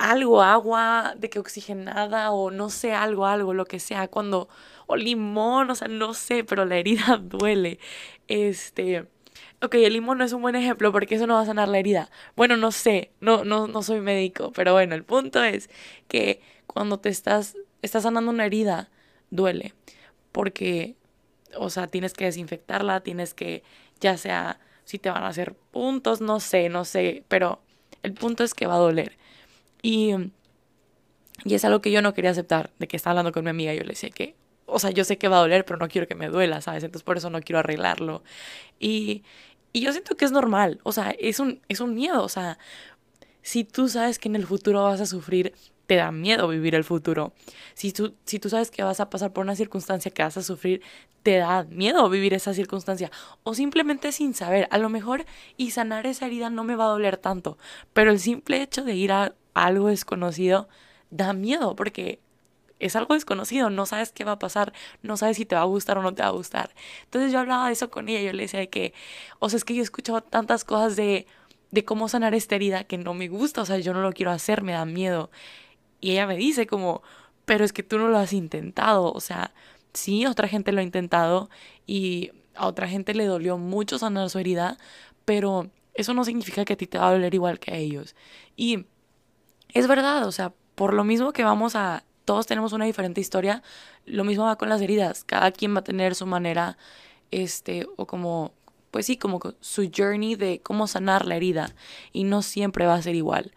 algo, 0.00 0.42
agua 0.42 1.14
de 1.18 1.28
que 1.28 1.38
oxigenada 1.38 2.30
o 2.32 2.50
no 2.50 2.70
sé, 2.70 2.94
algo, 2.94 3.26
algo, 3.26 3.52
lo 3.54 3.66
que 3.66 3.78
sea, 3.80 4.08
cuando, 4.08 4.48
o 4.86 4.96
limón, 4.96 5.70
o 5.70 5.74
sea, 5.74 5.88
no 5.88 6.14
sé, 6.14 6.42
pero 6.42 6.64
la 6.64 6.78
herida 6.78 7.18
duele. 7.22 7.78
Este, 8.28 9.06
ok, 9.62 9.74
el 9.74 9.92
limón 9.94 10.18
no 10.18 10.24
es 10.24 10.32
un 10.32 10.42
buen 10.42 10.56
ejemplo 10.56 10.90
porque 10.92 11.16
eso 11.16 11.26
no 11.26 11.34
va 11.34 11.42
a 11.42 11.46
sanar 11.46 11.68
la 11.68 11.78
herida. 11.78 12.10
Bueno, 12.36 12.56
no 12.56 12.72
sé, 12.72 13.12
no, 13.20 13.44
no, 13.44 13.66
no 13.68 13.82
soy 13.82 14.00
médico, 14.00 14.52
pero 14.52 14.72
bueno, 14.72 14.94
el 14.94 15.04
punto 15.04 15.44
es 15.44 15.68
que 16.08 16.40
cuando 16.66 16.98
te 16.98 17.10
estás, 17.10 17.56
estás 17.82 18.04
sanando 18.04 18.30
una 18.30 18.46
herida, 18.46 18.90
duele, 19.30 19.74
porque, 20.32 20.96
o 21.56 21.70
sea, 21.70 21.88
tienes 21.88 22.14
que 22.14 22.24
desinfectarla, 22.24 23.00
tienes 23.00 23.34
que, 23.34 23.62
ya 24.00 24.16
sea 24.16 24.60
si 24.90 24.98
te 24.98 25.08
van 25.08 25.22
a 25.22 25.28
hacer 25.28 25.54
puntos, 25.70 26.20
no 26.20 26.40
sé, 26.40 26.68
no 26.68 26.84
sé, 26.84 27.22
pero 27.28 27.60
el 28.02 28.12
punto 28.12 28.42
es 28.42 28.54
que 28.54 28.66
va 28.66 28.74
a 28.74 28.78
doler. 28.78 29.16
Y, 29.82 30.14
y 31.44 31.54
es 31.54 31.64
algo 31.64 31.80
que 31.80 31.92
yo 31.92 32.02
no 32.02 32.12
quería 32.12 32.32
aceptar, 32.32 32.70
de 32.80 32.88
que 32.88 32.96
estaba 32.96 33.12
hablando 33.12 33.30
con 33.30 33.44
mi 33.44 33.50
amiga, 33.50 33.72
yo 33.72 33.82
le 33.82 33.90
decía 33.90 34.10
que, 34.10 34.34
o 34.66 34.80
sea, 34.80 34.90
yo 34.90 35.04
sé 35.04 35.16
que 35.16 35.28
va 35.28 35.36
a 35.36 35.40
doler, 35.42 35.64
pero 35.64 35.78
no 35.78 35.86
quiero 35.86 36.08
que 36.08 36.16
me 36.16 36.28
duela, 36.28 36.60
¿sabes? 36.60 36.82
Entonces 36.82 37.04
por 37.04 37.16
eso 37.16 37.30
no 37.30 37.40
quiero 37.40 37.60
arreglarlo. 37.60 38.24
Y, 38.80 39.22
y 39.72 39.80
yo 39.80 39.92
siento 39.92 40.16
que 40.16 40.24
es 40.24 40.32
normal, 40.32 40.80
o 40.82 40.90
sea, 40.90 41.10
es 41.20 41.38
un, 41.38 41.60
es 41.68 41.78
un 41.78 41.94
miedo, 41.94 42.24
o 42.24 42.28
sea, 42.28 42.58
si 43.42 43.62
tú 43.62 43.88
sabes 43.88 44.18
que 44.18 44.28
en 44.28 44.34
el 44.34 44.44
futuro 44.44 44.82
vas 44.82 45.00
a 45.00 45.06
sufrir, 45.06 45.54
te 45.90 45.96
da 45.96 46.12
miedo 46.12 46.46
vivir 46.46 46.76
el 46.76 46.84
futuro. 46.84 47.32
Si 47.74 47.90
tú, 47.90 48.14
si 48.24 48.38
tú 48.38 48.48
sabes 48.48 48.70
que 48.70 48.84
vas 48.84 49.00
a 49.00 49.10
pasar 49.10 49.32
por 49.32 49.42
una 49.42 49.56
circunstancia 49.56 50.12
que 50.12 50.22
vas 50.22 50.36
a 50.36 50.42
sufrir, 50.44 50.82
te 51.24 51.38
da 51.38 51.64
miedo 51.64 52.08
vivir 52.08 52.32
esa 52.32 52.54
circunstancia. 52.54 53.10
O 53.42 53.54
simplemente 53.54 54.12
sin 54.12 54.32
saber, 54.32 54.68
a 54.70 54.78
lo 54.78 54.88
mejor 54.88 55.24
y 55.56 55.72
sanar 55.72 56.06
esa 56.06 56.26
herida 56.26 56.48
no 56.48 56.62
me 56.62 56.76
va 56.76 56.84
a 56.84 56.90
doler 56.90 57.16
tanto, 57.16 57.58
pero 57.92 58.12
el 58.12 58.20
simple 58.20 58.62
hecho 58.62 58.84
de 58.84 58.94
ir 58.94 59.10
a 59.10 59.34
algo 59.52 59.88
desconocido 59.88 60.68
da 61.10 61.32
miedo 61.32 61.74
porque 61.74 62.20
es 62.78 62.94
algo 62.94 63.14
desconocido, 63.14 63.68
no 63.68 63.84
sabes 63.84 64.12
qué 64.12 64.22
va 64.22 64.32
a 64.32 64.38
pasar, 64.38 64.72
no 65.02 65.16
sabes 65.16 65.38
si 65.38 65.44
te 65.44 65.56
va 65.56 65.62
a 65.62 65.64
gustar 65.64 65.98
o 65.98 66.02
no 66.02 66.14
te 66.14 66.22
va 66.22 66.28
a 66.28 66.30
gustar. 66.30 66.72
Entonces 67.02 67.32
yo 67.32 67.40
hablaba 67.40 67.66
de 67.66 67.72
eso 67.72 67.90
con 67.90 68.08
ella, 68.08 68.20
yo 68.20 68.32
le 68.32 68.44
decía 68.44 68.64
que, 68.68 68.94
o 69.40 69.48
sea, 69.48 69.56
es 69.56 69.64
que 69.64 69.74
yo 69.74 69.80
he 69.80 69.82
escuchado 69.82 70.20
tantas 70.20 70.62
cosas 70.62 70.94
de, 70.94 71.26
de 71.72 71.84
cómo 71.84 72.08
sanar 72.08 72.32
esta 72.36 72.54
herida 72.54 72.84
que 72.84 72.96
no 72.96 73.12
me 73.12 73.26
gusta, 73.26 73.62
o 73.62 73.66
sea, 73.66 73.78
yo 73.78 73.92
no 73.92 74.02
lo 74.02 74.12
quiero 74.12 74.30
hacer, 74.30 74.62
me 74.62 74.70
da 74.70 74.84
miedo. 74.84 75.32
Y 76.00 76.12
ella 76.12 76.26
me 76.26 76.36
dice 76.36 76.66
como, 76.66 77.02
pero 77.44 77.64
es 77.64 77.72
que 77.72 77.82
tú 77.82 77.98
no 77.98 78.08
lo 78.08 78.18
has 78.18 78.32
intentado, 78.32 79.12
o 79.12 79.20
sea, 79.20 79.52
sí, 79.92 80.26
otra 80.26 80.48
gente 80.48 80.72
lo 80.72 80.80
ha 80.80 80.84
intentado 80.84 81.50
y 81.86 82.30
a 82.54 82.66
otra 82.66 82.88
gente 82.88 83.14
le 83.14 83.26
dolió 83.26 83.58
mucho 83.58 83.98
sanar 83.98 84.30
su 84.30 84.38
herida, 84.38 84.78
pero 85.24 85.70
eso 85.94 86.14
no 86.14 86.24
significa 86.24 86.64
que 86.64 86.74
a 86.74 86.76
ti 86.76 86.86
te 86.86 86.98
va 86.98 87.08
a 87.08 87.12
doler 87.12 87.34
igual 87.34 87.58
que 87.58 87.72
a 87.72 87.76
ellos. 87.76 88.14
Y 88.56 88.86
es 89.72 89.86
verdad, 89.86 90.26
o 90.26 90.32
sea, 90.32 90.52
por 90.74 90.94
lo 90.94 91.04
mismo 91.04 91.32
que 91.32 91.44
vamos 91.44 91.76
a, 91.76 92.04
todos 92.24 92.46
tenemos 92.46 92.72
una 92.72 92.84
diferente 92.84 93.20
historia, 93.20 93.62
lo 94.06 94.24
mismo 94.24 94.44
va 94.44 94.56
con 94.56 94.68
las 94.68 94.80
heridas, 94.80 95.24
cada 95.24 95.50
quien 95.52 95.74
va 95.74 95.80
a 95.80 95.84
tener 95.84 96.14
su 96.14 96.26
manera, 96.26 96.78
este, 97.30 97.86
o 97.96 98.06
como, 98.06 98.52
pues 98.90 99.06
sí, 99.06 99.16
como 99.16 99.40
su 99.60 99.90
journey 99.94 100.36
de 100.36 100.60
cómo 100.62 100.86
sanar 100.86 101.26
la 101.26 101.36
herida, 101.36 101.74
y 102.12 102.24
no 102.24 102.42
siempre 102.42 102.86
va 102.86 102.94
a 102.94 103.02
ser 103.02 103.14
igual. 103.14 103.52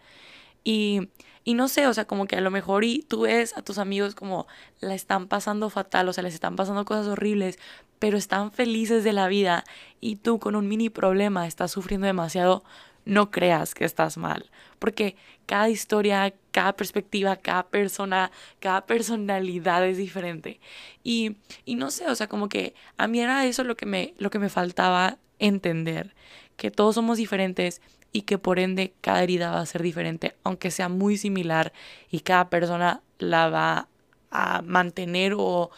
Y 0.64 1.08
y 1.44 1.54
no 1.54 1.68
sé, 1.68 1.86
o 1.86 1.94
sea, 1.94 2.06
como 2.06 2.26
que 2.26 2.36
a 2.36 2.40
lo 2.40 2.50
mejor 2.50 2.84
y 2.84 3.02
tú 3.02 3.22
ves 3.22 3.56
a 3.56 3.62
tus 3.62 3.78
amigos 3.78 4.14
como 4.14 4.46
la 4.80 4.94
están 4.94 5.28
pasando 5.28 5.68
fatal, 5.70 6.08
o 6.08 6.12
sea, 6.12 6.24
les 6.24 6.34
están 6.34 6.56
pasando 6.56 6.84
cosas 6.84 7.06
horribles, 7.06 7.58
pero 7.98 8.16
están 8.16 8.50
felices 8.50 9.04
de 9.04 9.12
la 9.12 9.28
vida 9.28 9.64
y 10.00 10.16
tú 10.16 10.38
con 10.38 10.56
un 10.56 10.68
mini 10.68 10.88
problema 10.90 11.46
estás 11.46 11.70
sufriendo 11.70 12.06
demasiado, 12.06 12.64
no 13.04 13.30
creas 13.30 13.74
que 13.74 13.84
estás 13.84 14.16
mal, 14.16 14.50
porque 14.78 15.16
cada 15.46 15.68
historia, 15.68 16.32
cada 16.50 16.74
perspectiva, 16.74 17.36
cada 17.36 17.64
persona, 17.64 18.30
cada 18.60 18.86
personalidad 18.86 19.86
es 19.86 19.98
diferente. 19.98 20.60
Y, 21.02 21.36
y 21.66 21.74
no 21.74 21.90
sé, 21.90 22.06
o 22.08 22.14
sea, 22.14 22.28
como 22.28 22.48
que 22.48 22.74
a 22.96 23.06
mí 23.06 23.20
era 23.20 23.44
eso 23.44 23.64
lo 23.64 23.76
que 23.76 23.86
me, 23.86 24.14
lo 24.18 24.30
que 24.30 24.38
me 24.38 24.48
faltaba 24.48 25.18
entender, 25.38 26.14
que 26.56 26.70
todos 26.70 26.94
somos 26.94 27.18
diferentes 27.18 27.80
y 28.12 28.22
que 28.22 28.38
por 28.38 28.58
ende 28.58 28.94
cada 29.00 29.22
herida 29.22 29.50
va 29.50 29.60
a 29.60 29.66
ser 29.66 29.82
diferente, 29.82 30.36
aunque 30.44 30.70
sea 30.70 30.88
muy 30.88 31.16
similar 31.16 31.72
y 32.10 32.20
cada 32.20 32.48
persona 32.48 33.02
la 33.18 33.48
va 33.48 33.88
a 34.30 34.62
mantener 34.62 35.34
o, 35.36 35.70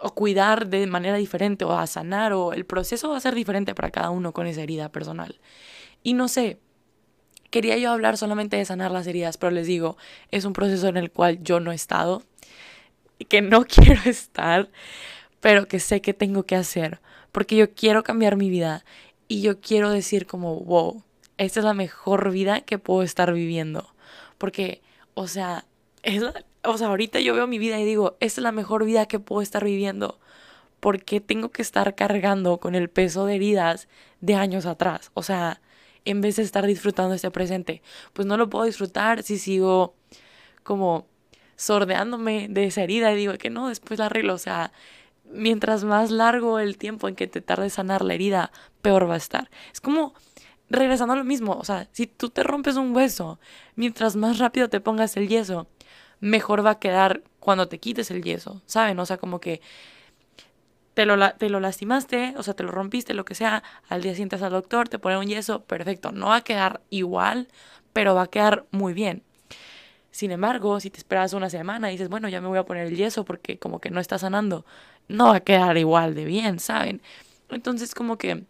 o 0.00 0.14
cuidar 0.14 0.68
de 0.68 0.86
manera 0.86 1.16
diferente 1.16 1.64
o 1.64 1.72
a 1.72 1.86
sanar 1.86 2.32
o 2.32 2.52
el 2.52 2.64
proceso 2.64 3.10
va 3.10 3.16
a 3.16 3.20
ser 3.20 3.34
diferente 3.34 3.74
para 3.74 3.90
cada 3.90 4.10
uno 4.10 4.32
con 4.32 4.46
esa 4.46 4.62
herida 4.62 4.90
personal. 4.90 5.40
Y 6.02 6.14
no 6.14 6.28
sé, 6.28 6.58
quería 7.50 7.76
yo 7.78 7.90
hablar 7.90 8.16
solamente 8.16 8.56
de 8.56 8.64
sanar 8.64 8.90
las 8.90 9.06
heridas, 9.06 9.36
pero 9.36 9.50
les 9.50 9.66
digo, 9.66 9.96
es 10.30 10.44
un 10.44 10.52
proceso 10.52 10.88
en 10.88 10.96
el 10.96 11.10
cual 11.10 11.42
yo 11.42 11.60
no 11.60 11.72
he 11.72 11.74
estado 11.74 12.22
y 13.18 13.24
que 13.24 13.40
no 13.40 13.64
quiero 13.66 14.00
estar, 14.04 14.68
pero 15.40 15.66
que 15.66 15.80
sé 15.80 16.00
que 16.00 16.14
tengo 16.14 16.44
que 16.44 16.56
hacer, 16.56 17.00
porque 17.32 17.56
yo 17.56 17.72
quiero 17.72 18.02
cambiar 18.02 18.36
mi 18.36 18.50
vida 18.50 18.84
y 19.28 19.42
yo 19.42 19.60
quiero 19.60 19.90
decir 19.90 20.26
como, 20.26 20.60
wow, 20.60 21.02
esta 21.36 21.60
es 21.60 21.64
la 21.64 21.74
mejor 21.74 22.30
vida 22.30 22.62
que 22.62 22.78
puedo 22.78 23.02
estar 23.02 23.32
viviendo. 23.32 23.94
Porque, 24.38 24.82
o 25.14 25.26
sea, 25.28 25.66
es 26.02 26.22
o 26.64 26.76
sea, 26.78 26.88
ahorita 26.88 27.20
yo 27.20 27.34
veo 27.34 27.46
mi 27.46 27.58
vida 27.58 27.78
y 27.80 27.84
digo, 27.84 28.16
esta 28.20 28.40
es 28.40 28.42
la 28.42 28.52
mejor 28.52 28.84
vida 28.84 29.06
que 29.06 29.18
puedo 29.20 29.42
estar 29.42 29.64
viviendo. 29.64 30.18
porque 30.80 31.20
tengo 31.20 31.50
que 31.50 31.62
estar 31.62 31.94
cargando 31.96 32.58
con 32.58 32.74
el 32.74 32.88
peso 32.90 33.26
de 33.26 33.36
heridas 33.36 33.88
de 34.20 34.34
años 34.36 34.66
atrás? 34.66 35.10
O 35.14 35.22
sea, 35.22 35.60
en 36.04 36.20
vez 36.20 36.36
de 36.36 36.42
estar 36.44 36.66
disfrutando 36.66 37.14
este 37.14 37.30
presente, 37.30 37.82
pues 38.12 38.26
no 38.26 38.36
lo 38.36 38.48
puedo 38.50 38.64
disfrutar 38.64 39.22
si 39.22 39.38
sigo 39.38 39.94
como 40.64 41.06
sordeándome 41.56 42.48
de 42.48 42.66
esa 42.66 42.82
herida 42.82 43.12
y 43.12 43.16
digo 43.16 43.34
que 43.38 43.50
no, 43.50 43.68
después 43.68 43.98
la 43.98 44.06
arreglo. 44.06 44.34
O 44.34 44.38
sea, 44.38 44.72
mientras 45.30 45.84
más 45.84 46.10
largo 46.10 46.58
el 46.58 46.78
tiempo 46.78 47.08
en 47.08 47.14
que 47.14 47.26
te 47.26 47.40
tarde 47.40 47.70
sanar 47.70 48.02
la 48.02 48.14
herida, 48.14 48.52
peor 48.82 49.08
va 49.08 49.14
a 49.14 49.18
estar. 49.18 49.50
Es 49.72 49.80
como 49.80 50.14
regresando 50.70 51.14
a 51.14 51.16
lo 51.16 51.24
mismo, 51.24 51.52
o 51.52 51.64
sea, 51.64 51.88
si 51.92 52.06
tú 52.06 52.30
te 52.30 52.42
rompes 52.42 52.76
un 52.76 52.94
hueso, 52.94 53.38
mientras 53.74 54.16
más 54.16 54.38
rápido 54.38 54.68
te 54.68 54.80
pongas 54.80 55.16
el 55.16 55.28
yeso, 55.28 55.66
mejor 56.20 56.64
va 56.64 56.72
a 56.72 56.78
quedar 56.78 57.22
cuando 57.40 57.68
te 57.68 57.78
quites 57.78 58.10
el 58.10 58.22
yeso, 58.22 58.62
¿saben? 58.66 58.98
O 58.98 59.06
sea, 59.06 59.16
como 59.16 59.40
que 59.40 59.60
te 60.94 61.06
lo, 61.06 61.16
te 61.34 61.48
lo 61.48 61.60
lastimaste, 61.60 62.34
o 62.36 62.42
sea, 62.42 62.54
te 62.54 62.64
lo 62.64 62.72
rompiste, 62.72 63.14
lo 63.14 63.24
que 63.24 63.34
sea, 63.34 63.62
al 63.88 64.02
día 64.02 64.12
siguiente 64.12 64.36
al 64.36 64.50
doctor, 64.50 64.88
te 64.88 64.98
pone 64.98 65.16
un 65.16 65.26
yeso, 65.26 65.64
perfecto, 65.64 66.12
no 66.12 66.26
va 66.26 66.36
a 66.36 66.40
quedar 66.42 66.82
igual, 66.90 67.48
pero 67.92 68.14
va 68.14 68.22
a 68.22 68.26
quedar 68.26 68.66
muy 68.72 68.92
bien. 68.92 69.22
Sin 70.10 70.32
embargo, 70.32 70.80
si 70.80 70.90
te 70.90 70.98
esperas 70.98 71.32
una 71.34 71.50
semana 71.50 71.90
y 71.90 71.92
dices, 71.92 72.08
bueno, 72.08 72.28
ya 72.28 72.40
me 72.40 72.48
voy 72.48 72.58
a 72.58 72.64
poner 72.64 72.88
el 72.88 72.96
yeso 72.96 73.24
porque 73.24 73.58
como 73.58 73.80
que 73.80 73.90
no 73.90 74.00
está 74.00 74.18
sanando, 74.18 74.66
no 75.08 75.28
va 75.28 75.36
a 75.36 75.40
quedar 75.40 75.76
igual 75.78 76.14
de 76.14 76.24
bien, 76.24 76.58
¿saben? 76.60 77.02
Entonces 77.50 77.94
como 77.94 78.18
que, 78.18 78.44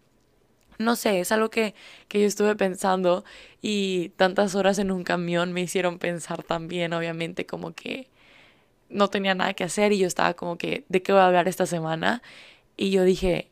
no 0.77 0.95
sé, 0.95 1.19
es 1.19 1.31
algo 1.31 1.49
que, 1.49 1.75
que 2.07 2.21
yo 2.21 2.27
estuve 2.27 2.55
pensando 2.55 3.25
y 3.61 4.09
tantas 4.17 4.55
horas 4.55 4.79
en 4.79 4.91
un 4.91 5.03
camión 5.03 5.53
me 5.53 5.61
hicieron 5.61 5.99
pensar 5.99 6.43
también, 6.43 6.93
obviamente, 6.93 7.45
como 7.45 7.73
que 7.73 8.09
no 8.89 9.09
tenía 9.09 9.35
nada 9.35 9.53
que 9.53 9.63
hacer 9.63 9.91
y 9.93 9.99
yo 9.99 10.07
estaba 10.07 10.33
como 10.33 10.57
que, 10.57 10.85
¿de 10.89 11.01
qué 11.01 11.11
voy 11.11 11.21
a 11.21 11.27
hablar 11.27 11.47
esta 11.47 11.65
semana? 11.65 12.21
Y 12.77 12.91
yo 12.91 13.03
dije, 13.03 13.49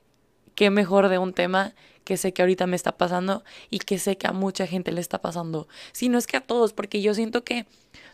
qué 0.56 0.70
mejor 0.70 1.10
de 1.10 1.18
un 1.20 1.34
tema 1.34 1.76
que 2.04 2.18
sé 2.18 2.34
que 2.34 2.42
ahorita 2.42 2.68
me 2.68 2.76
está 2.76 2.98
pasando 2.98 3.44
y 3.70 3.80
que 3.80 4.00
sé 4.00 4.18
que 4.18 4.28
a 4.28 4.32
mucha 4.32 4.66
gente 4.66 4.92
le 4.92 5.02
está 5.02 5.22
pasando. 5.22 5.68
Si 5.92 6.10
no 6.10 6.18
es 6.18 6.26
que 6.26 6.38
a 6.38 6.42
todos, 6.42 6.74
porque 6.74 7.02
yo 7.02 7.14
siento 7.14 7.44
que 7.44 7.66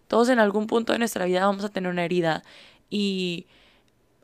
todos 0.07 0.29
en 0.29 0.39
algún 0.39 0.67
punto 0.67 0.93
de 0.93 0.99
nuestra 0.99 1.25
vida 1.25 1.45
vamos 1.45 1.63
a 1.63 1.69
tener 1.69 1.91
una 1.91 2.03
herida 2.03 2.43
y 2.89 3.47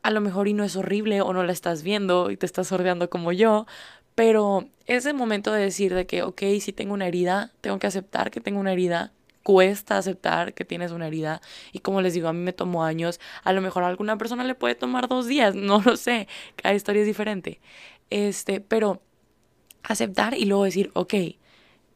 a 0.02 0.10
lo 0.10 0.20
mejor 0.20 0.48
y 0.48 0.54
no 0.54 0.64
es 0.64 0.76
horrible 0.76 1.20
o 1.20 1.32
no 1.32 1.42
la 1.44 1.52
estás 1.52 1.82
viendo 1.82 2.30
y 2.30 2.36
te 2.36 2.46
estás 2.46 2.68
sordeando 2.68 3.10
como 3.10 3.32
yo, 3.32 3.66
pero 4.14 4.68
es 4.86 5.06
el 5.06 5.14
momento 5.14 5.52
de 5.52 5.62
decir 5.62 5.94
de 5.94 6.06
que, 6.06 6.22
ok, 6.22 6.42
si 6.60 6.72
tengo 6.72 6.94
una 6.94 7.06
herida, 7.06 7.52
tengo 7.60 7.78
que 7.78 7.86
aceptar 7.86 8.30
que 8.30 8.40
tengo 8.40 8.60
una 8.60 8.72
herida, 8.72 9.12
cuesta 9.42 9.96
aceptar 9.96 10.52
que 10.54 10.64
tienes 10.64 10.92
una 10.92 11.06
herida 11.06 11.40
y 11.72 11.80
como 11.80 12.02
les 12.02 12.14
digo, 12.14 12.28
a 12.28 12.32
mí 12.32 12.40
me 12.40 12.52
tomó 12.52 12.84
años, 12.84 13.20
a 13.42 13.52
lo 13.52 13.60
mejor 13.60 13.84
a 13.84 13.88
alguna 13.88 14.18
persona 14.18 14.44
le 14.44 14.54
puede 14.54 14.74
tomar 14.74 15.08
dos 15.08 15.26
días, 15.26 15.54
no 15.56 15.80
lo 15.82 15.96
sé, 15.96 16.28
cada 16.56 16.74
historia 16.74 17.02
es 17.02 17.06
diferente, 17.06 17.60
este, 18.10 18.60
pero 18.60 19.02
aceptar 19.82 20.34
y 20.34 20.44
luego 20.44 20.64
decir, 20.64 20.90
ok, 20.94 21.14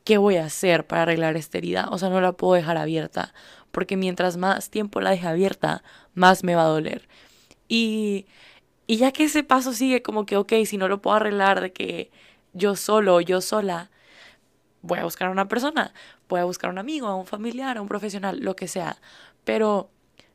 ¿qué 0.05 0.19
voy 0.19 0.37
a 0.37 0.47
hacer 0.47 0.87
para 0.87 1.03
arreglar 1.03 1.37
esta 1.37 1.59
herida? 1.59 1.89
O 1.91 1.99
sea, 1.99 2.09
no 2.09 2.21
la 2.21 2.33
puedo 2.33 2.55
dejar 2.55 2.77
abierta, 2.77 3.35
porque 3.73 3.97
mientras 3.97 4.37
más 4.37 4.71
tiempo 4.71 5.01
la 5.01 5.11
deje 5.11 5.27
abierta, 5.27 5.83
más 6.15 6.45
me 6.45 6.55
va 6.55 6.63
a 6.63 6.69
doler. 6.69 7.09
Y, 7.69 8.27
y 8.87 8.97
ya 8.97 9.13
que 9.13 9.25
ese 9.25 9.45
paso 9.45 9.73
sigue 9.73 10.03
como 10.03 10.27
que, 10.27 10.37
ok, 10.37 10.53
si 10.67 10.77
no 10.77 10.89
lo 10.89 11.01
puedo 11.03 11.17
arreglar 11.17 11.61
de 11.61 11.73
que 11.73 12.11
yo 12.53 12.77
solo 12.77 13.17
o 13.17 13.21
yo 13.21 13.41
sola, 13.41 13.91
voy 14.83 14.99
a 14.99 15.05
buscar 15.05 15.29
a 15.29 15.31
una 15.31 15.49
persona, 15.49 15.95
voy 16.29 16.41
a 16.41 16.45
buscar 16.45 16.69
a 16.69 16.73
un 16.73 16.79
amigo, 16.79 17.07
a 17.09 17.17
un 17.17 17.27
familiar, 17.27 17.79
a 17.79 17.83
un 17.83 17.89
profesional, 17.89 18.41
lo 18.41 18.57
que 18.57 18.69
sea. 18.69 18.99
Pero, 19.45 19.91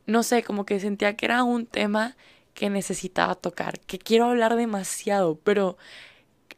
no 0.06 0.22
sé, 0.22 0.42
como 0.42 0.66
que 0.66 0.80
sentía 0.80 1.16
que 1.16 1.26
era 1.26 1.44
un 1.44 1.66
tema 1.66 2.16
que 2.54 2.70
necesitaba 2.70 3.34
tocar, 3.36 3.80
que 3.80 3.98
quiero 3.98 4.26
hablar 4.26 4.56
demasiado, 4.56 5.38
pero, 5.44 5.78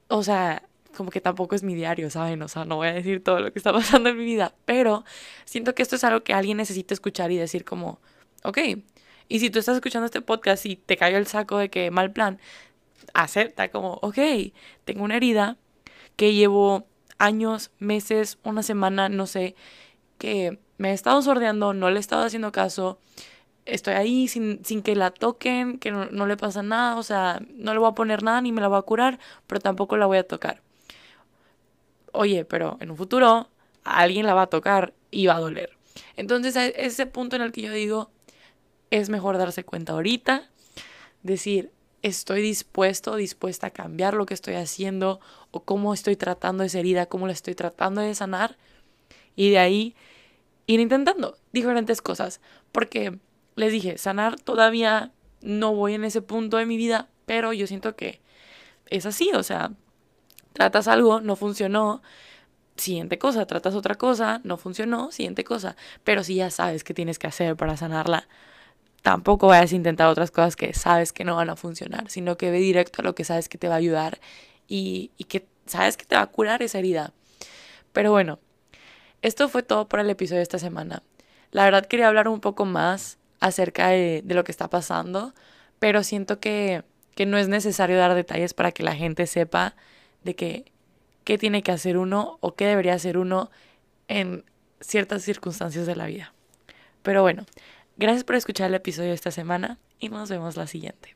o 0.08 0.22
sea, 0.22 0.62
como 0.96 1.10
que 1.10 1.20
tampoco 1.20 1.54
es 1.54 1.62
mi 1.62 1.74
diario, 1.74 2.10
¿saben? 2.10 2.42
O 2.42 2.48
sea, 2.48 2.64
no 2.64 2.76
voy 2.76 2.88
a 2.88 2.92
decir 2.92 3.22
todo 3.22 3.40
lo 3.40 3.52
que 3.52 3.58
está 3.58 3.72
pasando 3.74 4.10
en 4.10 4.16
mi 4.16 4.24
vida, 4.24 4.54
pero 4.64 5.04
siento 5.44 5.74
que 5.74 5.82
esto 5.82 5.96
es 5.96 6.04
algo 6.04 6.22
que 6.22 6.34
alguien 6.34 6.56
necesita 6.56 6.94
escuchar 6.94 7.30
y 7.30 7.36
decir 7.36 7.64
como, 7.64 8.00
ok, 8.44 8.58
y 9.28 9.40
si 9.40 9.50
tú 9.50 9.58
estás 9.58 9.76
escuchando 9.76 10.06
este 10.06 10.20
podcast 10.20 10.66
y 10.66 10.76
te 10.76 10.96
cayó 10.96 11.16
el 11.18 11.26
saco 11.26 11.58
de 11.58 11.68
que 11.70 11.90
mal 11.90 12.12
plan, 12.12 12.38
acepta 13.14 13.70
como, 13.70 13.98
ok, 14.02 14.18
tengo 14.84 15.04
una 15.04 15.16
herida 15.16 15.56
que 16.16 16.34
llevo 16.34 16.86
años, 17.18 17.70
meses, 17.78 18.38
una 18.42 18.62
semana, 18.62 19.08
no 19.08 19.26
sé, 19.26 19.54
que 20.18 20.58
me 20.78 20.90
he 20.90 20.92
estado 20.92 21.22
sordeando, 21.22 21.72
no 21.74 21.90
le 21.90 21.96
he 21.96 22.00
estado 22.00 22.24
haciendo 22.24 22.52
caso, 22.52 22.98
estoy 23.64 23.94
ahí 23.94 24.28
sin, 24.28 24.64
sin 24.64 24.82
que 24.82 24.96
la 24.96 25.10
toquen, 25.10 25.78
que 25.78 25.90
no, 25.90 26.06
no, 26.06 26.26
le 26.26 26.36
pasa 26.36 26.62
nada, 26.62 26.96
o 26.96 27.02
sea, 27.02 27.40
no 27.54 27.72
le 27.72 27.78
voy 27.78 27.90
a 27.90 27.94
poner 27.94 28.22
nada 28.22 28.40
ni 28.40 28.52
me 28.52 28.60
la 28.60 28.68
voy 28.68 28.78
a 28.78 28.82
curar, 28.82 29.18
pero 29.46 29.60
tampoco 29.60 29.96
la 29.96 30.06
voy 30.06 30.18
a 30.18 30.26
tocar. 30.26 30.62
Oye, 32.12 32.44
pero 32.44 32.76
en 32.80 32.90
un 32.90 32.96
futuro 32.96 33.48
alguien 33.84 34.26
la 34.26 34.34
va 34.34 34.42
a 34.42 34.46
tocar 34.48 34.92
y 35.10 35.26
va 35.26 35.36
a 35.36 35.40
doler. 35.40 35.70
Entonces, 36.16 36.56
ese 36.76 37.06
punto 37.06 37.36
en 37.36 37.42
el 37.42 37.52
que 37.52 37.62
yo 37.62 37.72
digo, 37.72 38.10
es 38.92 39.08
mejor 39.08 39.38
darse 39.38 39.64
cuenta 39.64 39.94
ahorita, 39.94 40.50
decir, 41.22 41.72
estoy 42.02 42.42
dispuesto, 42.42 43.16
dispuesta 43.16 43.68
a 43.68 43.70
cambiar 43.70 44.12
lo 44.12 44.26
que 44.26 44.34
estoy 44.34 44.54
haciendo 44.54 45.18
o 45.50 45.64
cómo 45.64 45.94
estoy 45.94 46.14
tratando 46.14 46.62
esa 46.62 46.78
herida, 46.78 47.06
cómo 47.06 47.26
la 47.26 47.32
estoy 47.32 47.54
tratando 47.54 48.02
de 48.02 48.14
sanar 48.14 48.58
y 49.34 49.50
de 49.50 49.58
ahí 49.58 49.96
ir 50.66 50.78
intentando 50.78 51.38
diferentes 51.52 52.02
cosas. 52.02 52.42
Porque 52.70 53.18
les 53.56 53.72
dije, 53.72 53.96
sanar 53.96 54.38
todavía 54.38 55.10
no 55.40 55.74
voy 55.74 55.94
en 55.94 56.04
ese 56.04 56.20
punto 56.20 56.58
de 56.58 56.66
mi 56.66 56.76
vida, 56.76 57.08
pero 57.24 57.54
yo 57.54 57.66
siento 57.66 57.96
que 57.96 58.20
es 58.90 59.06
así, 59.06 59.30
o 59.32 59.42
sea, 59.42 59.72
tratas 60.52 60.86
algo, 60.86 61.22
no 61.22 61.34
funcionó, 61.34 62.02
siguiente 62.76 63.18
cosa, 63.18 63.46
tratas 63.46 63.74
otra 63.74 63.94
cosa, 63.94 64.42
no 64.44 64.58
funcionó, 64.58 65.10
siguiente 65.12 65.44
cosa. 65.44 65.76
Pero 66.04 66.24
si 66.24 66.34
ya 66.34 66.50
sabes 66.50 66.84
qué 66.84 66.92
tienes 66.92 67.18
que 67.18 67.26
hacer 67.26 67.56
para 67.56 67.78
sanarla, 67.78 68.28
tampoco 69.02 69.48
vayas 69.48 69.72
a 69.72 69.76
intentar 69.76 70.08
otras 70.08 70.30
cosas 70.30 70.56
que 70.56 70.72
sabes 70.74 71.12
que 71.12 71.24
no 71.24 71.36
van 71.36 71.50
a 71.50 71.56
funcionar, 71.56 72.08
sino 72.08 72.36
que 72.36 72.50
ve 72.50 72.58
directo 72.58 73.02
a 73.02 73.04
lo 73.04 73.14
que 73.14 73.24
sabes 73.24 73.48
que 73.48 73.58
te 73.58 73.68
va 73.68 73.74
a 73.74 73.78
ayudar 73.78 74.20
y, 74.68 75.10
que 75.28 75.46
sabes 75.66 75.96
que 75.96 76.04
te 76.06 76.16
va 76.16 76.22
a 76.22 76.26
curar 76.28 76.62
esa 76.62 76.78
herida. 76.78 77.12
Pero 77.92 78.10
bueno, 78.12 78.38
esto 79.20 79.48
fue 79.48 79.62
todo 79.62 79.88
por 79.88 80.00
el 80.00 80.08
episodio 80.08 80.38
de 80.38 80.44
esta 80.44 80.58
semana. 80.58 81.02
La 81.50 81.64
verdad 81.64 81.86
quería 81.86 82.08
hablar 82.08 82.28
un 82.28 82.40
poco 82.40 82.64
más 82.64 83.18
acerca 83.40 83.88
de, 83.88 84.22
de 84.24 84.34
lo 84.34 84.44
que 84.44 84.52
está 84.52 84.70
pasando, 84.70 85.34
pero 85.78 86.02
siento 86.04 86.40
que, 86.40 86.84
que 87.14 87.26
no 87.26 87.38
es 87.38 87.48
necesario 87.48 87.98
dar 87.98 88.14
detalles 88.14 88.54
para 88.54 88.72
que 88.72 88.82
la 88.82 88.94
gente 88.94 89.26
sepa 89.26 89.74
de 90.22 90.34
que 90.34 90.72
qué 91.24 91.38
tiene 91.38 91.62
que 91.62 91.72
hacer 91.72 91.98
uno 91.98 92.38
o 92.40 92.54
qué 92.54 92.66
debería 92.66 92.94
hacer 92.94 93.18
uno 93.18 93.50
en 94.08 94.44
ciertas 94.80 95.22
circunstancias 95.22 95.86
de 95.86 95.96
la 95.96 96.06
vida. 96.06 96.32
Pero 97.02 97.22
bueno, 97.22 97.44
gracias 98.02 98.24
por 98.24 98.34
escuchar 98.34 98.68
el 98.68 98.74
episodio 98.74 99.12
esta 99.12 99.30
semana 99.30 99.78
y 100.00 100.08
nos 100.08 100.28
vemos 100.28 100.56
la 100.56 100.66
siguiente. 100.66 101.14